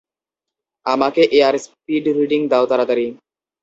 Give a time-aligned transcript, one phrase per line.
[0.85, 3.05] আমাকে air speed reading দাও তাড়াতাড়ি!